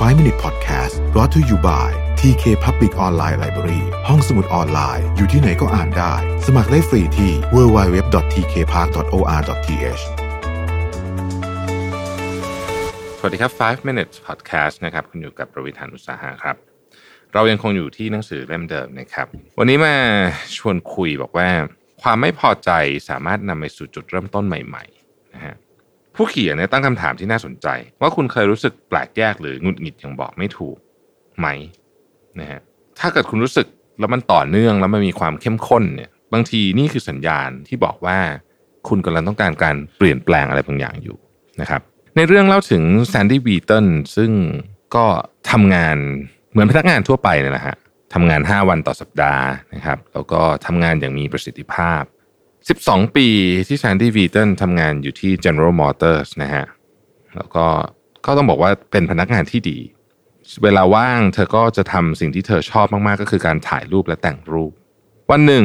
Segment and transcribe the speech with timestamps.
[0.00, 1.88] 5 Minute Podcast brought to you by
[2.20, 6.14] TK Public Online Library ห้องสมุดออนไลน์ อยู่ที่ไหนก็อ่านได้
[6.46, 10.02] สมัครได้ฟรีที่ www.tkpark.or.th
[13.18, 16.56] สวัสดีครับ 5 minutes podcast นะครับ คุณอยู่กับประวิธานอุตสาหะครับ
[17.34, 19.26] เรายังคงอยู่ที่หนังสือเล่มเดิมนะครับ
[19.58, 19.94] วันนี้มา
[20.56, 21.48] ชวนคุยบอกว่า
[22.02, 22.70] ความไม่พอใจ
[23.08, 24.99] สามารถนำไปสู่จุดเริ่มต้นใหม่ ๆ
[26.16, 27.66] ผู้เขียนเนี่ยตั้งคำถามที่น่าสนใจ
[28.00, 30.76] ว่าคุณเคยรู้สึกแปลกแยกหรือหงุดหงิดอย่างบอกไม่ถูก
[31.38, 31.46] ไหม
[32.40, 32.60] นะฮะ
[33.00, 33.66] ถ้าเกิดคุณรู้สึก
[33.98, 38.18] แล้วมันต่อเนื่องแล้วมันมีความเข้มข้นเนี่ยบางทีนี่คือสัญญาณที่บอกว่า
[38.88, 41.16] คุณกำลังต้องการการเปลี่ยนแปลงอะไรบางอย่างอยู่
[41.60, 41.80] นะครับ
[42.16, 43.86] ในเรื่องเล่าถึงแซนดี้วีเทน
[44.16, 44.30] ซึ่ง
[44.94, 45.06] ก็
[45.50, 45.96] ทำงาน
[46.50, 47.76] เหมือนพนักงานทั่วไปเนี่ยแหละฮะ
[48.14, 52.02] ทำงาน 5 วันต่อสัปดาห์นะครับ แล้วก็ทำงานอย่างมีประสิทธิภาพ
[52.68, 53.26] 12 ปี
[53.68, 56.66] ที่แซนดี้วีเทนทำงานอยู่ที่ General Motors นะฮะ
[57.36, 57.66] แล้วก็
[58.26, 59.78] ก็ต้องบอกว่าเป็นพนักงานที่ดี
[60.62, 64.72] เวลาว่างเธอก็จะทำสิ่งที่เธอชอบมาก ๆ ก็คือการถ่ายรูปและแต่งรูป
[65.30, 65.64] วันหนึ่ง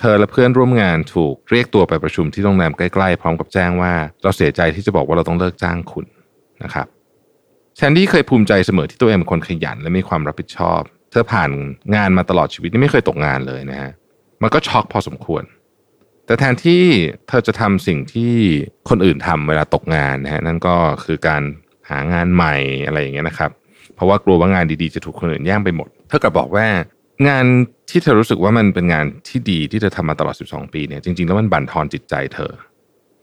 [0.00, 6.06] เธอและเพื่อนร่วมงานถูกเรียกตัวไปประชุมที่โรงแรมใกล้ ๆ พร้อมกับแจ้งว่า เราเสียใจที่จะบอกว่าเราต้องเลิกจ้างคุณ
[6.62, 6.86] นะครับ
[7.76, 11.50] แซนดี้เคยภูมิใจเสมอที่ตัวเองเป็นคนขยันและมีความรับผิดชอบ เธอผ่าน
[11.94, 13.92] งานมาตลอดชีวิตนี่ไม่เคยตกงานเลยนะฮะ
[14.42, 15.42] มันก็ช็อกพอสมควร
[16.26, 16.82] แต่แทนที่
[17.28, 18.34] เธอจะทำสิ่งที่
[18.88, 21.42] คนอื่นทำเวลาตกงานนะฮะนั่นก็คือการ
[21.90, 22.54] หางานใหม่
[22.86, 23.50] อะไรอย่างเงี้ยนะครับ
[23.94, 26.66] เพราะว่ากลัวว่างานดีๆจะถูกคนอื่นแย่งไปหมด เธอกลับบอกว่า
[27.28, 27.44] งาน
[27.90, 32.50] ที่เธอรู้สึกว่ามันเป็นงานที่ดีที่เธอทำมาตลอด 12 ปีเนี่ยจริงๆ แล้วมันบั่นทอนจิตใจเธอ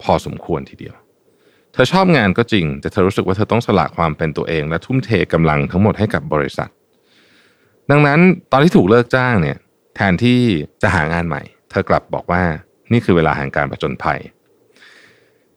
[0.02, 0.96] พอสมควรทีเดียว
[1.74, 6.70] เธอชอบงานก็จริง แต่เธอรู้สึกว่าเธอต้องสละความเป็นตัวเอง และทุ่มเทกำลังทั้งหมดให้กับบริษัท
[7.92, 8.20] ดังนั้น
[8.52, 9.58] ตอนที่ถูกเลิกจ้างเนี่ย
[9.96, 10.40] แทนที่
[10.82, 12.44] จะหางานใหม่ เธอกลับบอกว่า
[12.94, 14.20] นี่คือเวลาแห่งการผจญภัย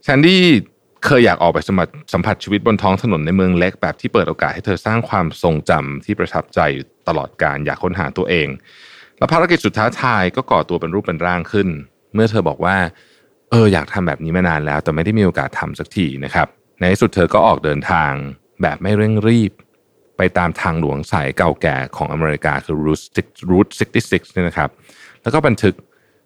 [0.04, 0.42] แซนดี้
[1.06, 8.48] เคยอยากออกไปสมัครสัมผัสชีวิตบนท้องถนนในเมืองเล็กแบบที่เปิดโอกาสให้เธอสร้างความทรงจำที่ประทับใจอยู่ตลอดการอยากค้นหาตัวเอง
[9.18, 11.68] และภารกิจสุดท้าทายก็ก่อตัวเป็นรูปเป็นร่างขึ้น
[12.14, 12.76] เมื่อเธอบอกว่า
[13.50, 16.48] เอออยากทำแบบนี้มานานแล้ว แต่ไม่ได้มีโอกาสทำสักทีนะครับ
[16.78, 18.12] ในที่สุดเธอก็ออกเดินทาง
[18.62, 19.52] แบบไม่เร่งรีบ
[20.16, 22.76] ไปตามทางหลวงสายเก่าแก่ของอเมริกาคือ
[23.50, 24.70] Route 66เนี่ยนะครับ
[25.22, 25.74] แล้วก็บันทึก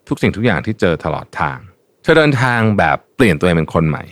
[0.07, 1.57] ทุกสิ่งทุกอย่างที่เจอตลอดทาง
[2.03, 4.03] เธอเดินทางแบบเปลี่ยนตัวเองเป็นคนใหม่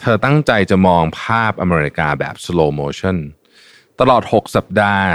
[0.00, 3.16] เธอตั้งใจจะมองภาพอเมริกาแบบ slow motion
[4.00, 5.06] ตลอด 6 สัปดาห์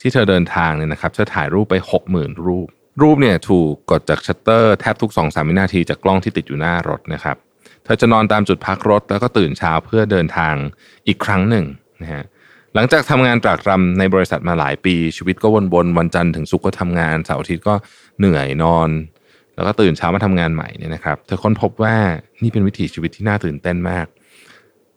[0.00, 1.74] ที่เธอเดินทางเนี่ยนะครับเธอถ่ายรูปไป
[2.10, 2.68] 60,000 รูป
[3.02, 7.36] รูปเนี่ยถูกกดจากชัตเตอร์แทบทุก 2-3วินาทีจากกล้องที่ติดอยู่หน้ารถนะครับ
[7.84, 10.54] เธอจะนอนตามจุดพักรถ แล้วก็ตื่นเช้าเพื่อเดินทาง
[11.06, 11.64] อีกครั้งหนึ่ง
[12.02, 12.24] นะฮะ
[12.74, 17.74] หลังจากทำงานตรากตรำในบริษัทมาหลายปีชีวิตก็วนๆวันจันทร์ถึงศุกร์ก็ทำงานเสาร์อาทิตย์ก็
[18.18, 18.88] เหนื่อยนอน
[19.54, 21.96] แล้วก็ตื่นเช้ามาทำงานใหม่เนี่ยนะครับ เธอค้นพบว่า
[22.42, 24.06] นี่เป็นวิถีชีวิตที่น่าตื่นเต้นมาก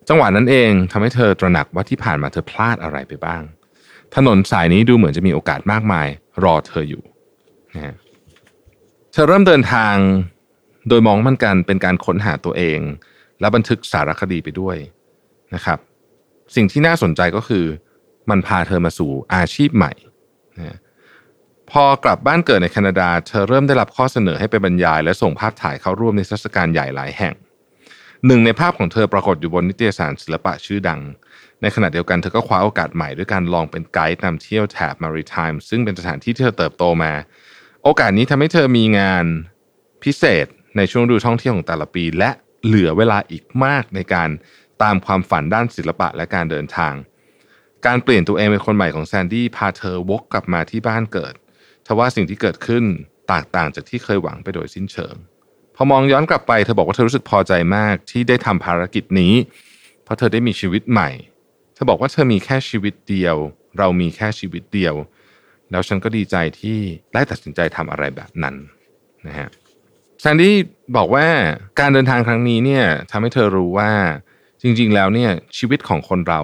[0.08, 3.42] จังหวะนั้นเองทำให้เธอตระหนักว่าที่ผ่านมาเธอพลาดอะไรไปบ้าง
[4.16, 6.08] ถนนสายนี้ดูเหมือนจะมีโอกาสมากมาย
[6.44, 7.02] รอเธออยู่
[7.74, 7.94] นะ
[9.12, 9.94] เธอเริ่มเดินทาง
[10.88, 12.80] โดยมองมันกันเป็นการค้นหาตัวเอง
[13.40, 14.76] และบันทึกสารคดีไปด้วย
[15.54, 15.78] นะครับ
[16.54, 17.64] สิ่งที่น่าสนใจก็คือ
[18.30, 19.92] มันพาเธอมาสู่อาชีพใหม่
[20.58, 20.76] นะ
[21.70, 27.34] พอกลับบ้านเกิดในแคนาดา เธอเริ่มได้รับข้อเสนอให้ไปบรรยาย และส่งภาพถ่ายเข้าร่วมในเทรรศกาลใหญ่หลายแห่ง
[28.26, 31.00] หนึ่งในภาพของเธอปรากฏอยู่บนนิตยสารศิลปะชื่อดัง
[31.62, 37.12] ในขณะเดียวกันเธอก็คว้าโอกาสใหม่ด้วยการลองเป็นไกด์นำเที่ยวแถบมาริไทม์ซึ่งเป็นสถานที่ที่เธอเติบโตมา
[37.84, 39.24] โอกาสนี้ทำให้เธอมีงาน
[40.04, 42.30] พิเศษในช่วงฤดูท่องเที่ยวของแต่ละปี และ
[42.64, 44.28] เหลือเวลาอีกมากในการ
[44.82, 46.94] ตามความฝันด้านศิลปะและการเดินทาง
[47.86, 51.34] การเปลี่ยนตัวเองเป็นคนใหม่ของแซนดี้พาเธอวกกลับมาที่บ้านเกิด
[51.86, 52.84] ทว่าสิ่งที่เกิดขึ้น
[53.28, 55.14] แตกต่างจากที่เคยหวังไปโดยสิ้นเชิง
[55.76, 59.34] พอมองย้อนกลับไปเธอบอกว่าเธอรู้สึกพอใจมากที่ได้ทำภารกิจนี้
[60.04, 61.10] เพราะเธอได้มีชีวิตใหม่
[61.74, 63.36] เธอบอกว่าเธอมีแค่ชีวิตเดียว
[63.78, 64.94] เรามีแค่ชีวิตเดียว
[65.70, 66.78] แล้วฉันก็ดีใจที่
[67.14, 68.54] ได้ตัดสินใจทำอะไรแบบนั้น
[69.26, 69.48] นะฮะ
[70.20, 70.54] แซนดี้
[70.96, 71.26] บอกว่า
[71.80, 73.90] การเดินทางครั้งนี้เนี่ยทำให้เธอรู้ว่า
[74.62, 76.40] จริง ๆ แล้วเนี่ยชีวิตของคนเรา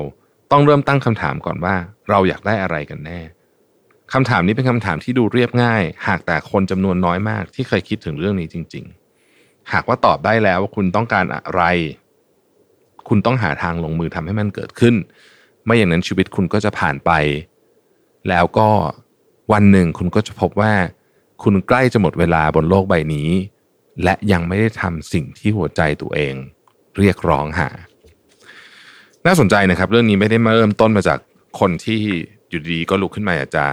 [0.53, 1.75] ต้องเริ่มตั้งคำถามก่อนว่า
[2.11, 3.21] เราอยากได้อะไรกันแน่
[4.13, 8.85] คำถามนี้เป็นคำถามที่ดูเรียบง่าย หากแต่คนจำนวนน้อยมาก ที่เคยคิดถึงเรื่องนี้จริง
[9.29, 11.63] ๆ หากว่าตอบได้แล้วว่าคุณต้องการอะไร
[13.09, 14.95] คุณต้องหาทางลงมือทำให้มันเกิดขึ้น
[15.65, 17.11] ไม่อย่างนั้นชีวิตคุณก็จะผ่านไป
[18.29, 18.69] แล้วก็
[19.53, 20.73] วันหนึ่งคุณก็จะพบว่า
[21.43, 23.29] คุณใกล้จะหมดเวลาบนโลกใบนี้
[24.03, 26.35] และยังไม่ได้ทำสิ่งที่หัวใจตัวเอง
[26.99, 27.69] เรียกร้องหา
[29.27, 31.19] น่าสนใจนะครับ เรื่องนี้ไม่ได้มาเริ่มต้นมาจาก
[31.61, 32.01] คนที่
[32.49, 33.67] อยู่ดีก็ลุกขึ้นมาอยากจะ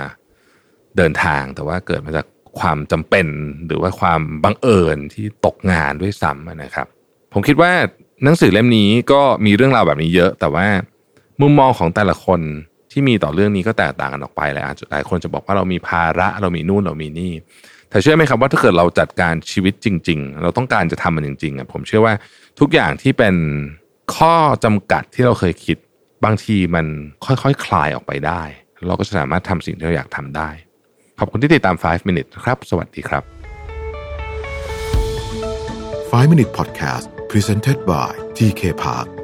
[0.98, 2.26] เดินทางแต่ว่าเกิดมาจาก
[2.60, 3.28] ความจำเป็น
[3.68, 6.88] หรือว่าความบังเอิญที่ตกงานด้วยซ้ำนะครับ
[7.34, 7.72] ผมคิดว่า
[8.24, 10.68] หนังสือเล่มนี้ก็มีเรื่องราวแบบนี้เยอะ แต่ว่า
[11.42, 12.42] มุมมองของแต่ละคน
[12.92, 17.34] ที่มีต่อเรื่องนี้ก็แตกต่างกันออกไปแหละอาจจะหลายคนจะบอกว่าเรามีภาระเรามีนู่นเรามีนี่
[17.90, 22.14] แต่เชื่อไหมครับว่าถ้าเกิดเราจัดการชีวิตจริง ๆ เราต้องการจะทำมันจริงๆอะผมเชื่อว่า
[22.60, 23.36] ทุกอย่างที่เป็น
[24.16, 25.78] ข้อจำกัดที่เราเคยคิด
[26.26, 26.86] บางทีมัน
[27.26, 28.42] ค่อยๆคคลายออกไปได้
[28.88, 30.50] เราก็สามารถทำสิ่งที่เราอยากทำได้
[31.20, 33.24] ขอบคุณที่ติดตาม 5 minutes ครับ สวัสดีครับ
[36.12, 39.19] 5 Minute Podcast Presented by TK Park